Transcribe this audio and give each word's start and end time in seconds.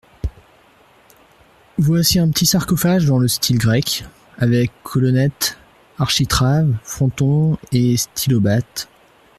Voici 1.77 2.17
un 2.17 2.31
petit 2.31 2.47
sarcophage 2.47 3.05
dans 3.05 3.19
le 3.19 3.27
style 3.27 3.59
grec… 3.59 4.03
avec 4.39 4.71
colonnettes, 4.81 5.59
architraves, 5.99 6.73
fronton 6.81 7.59
et 7.71 7.97
stylobate… 7.97 8.89